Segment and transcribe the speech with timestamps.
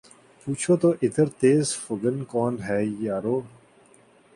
[0.41, 3.37] پوچھو تو ادھر تیر فگن کون ہے یارو